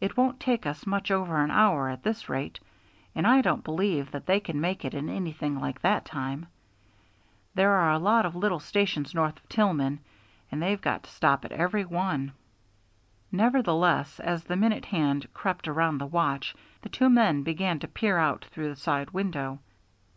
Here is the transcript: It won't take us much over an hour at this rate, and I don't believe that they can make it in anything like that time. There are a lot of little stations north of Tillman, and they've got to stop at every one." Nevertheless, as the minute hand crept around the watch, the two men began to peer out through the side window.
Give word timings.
It 0.00 0.16
won't 0.16 0.38
take 0.38 0.66
us 0.66 0.86
much 0.86 1.10
over 1.10 1.42
an 1.42 1.50
hour 1.50 1.88
at 1.88 2.04
this 2.04 2.28
rate, 2.28 2.60
and 3.12 3.26
I 3.26 3.40
don't 3.42 3.64
believe 3.64 4.12
that 4.12 4.24
they 4.26 4.38
can 4.38 4.60
make 4.60 4.84
it 4.84 4.94
in 4.94 5.08
anything 5.08 5.58
like 5.60 5.80
that 5.80 6.04
time. 6.04 6.46
There 7.56 7.72
are 7.72 7.90
a 7.90 7.98
lot 7.98 8.24
of 8.24 8.36
little 8.36 8.60
stations 8.60 9.16
north 9.16 9.36
of 9.36 9.48
Tillman, 9.48 9.98
and 10.52 10.62
they've 10.62 10.80
got 10.80 11.02
to 11.02 11.10
stop 11.10 11.44
at 11.44 11.50
every 11.50 11.84
one." 11.84 12.34
Nevertheless, 13.32 14.20
as 14.20 14.44
the 14.44 14.54
minute 14.54 14.84
hand 14.84 15.26
crept 15.34 15.66
around 15.66 15.98
the 15.98 16.06
watch, 16.06 16.54
the 16.82 16.88
two 16.88 17.10
men 17.10 17.42
began 17.42 17.80
to 17.80 17.88
peer 17.88 18.16
out 18.16 18.44
through 18.44 18.68
the 18.68 18.76
side 18.76 19.10
window. 19.10 19.58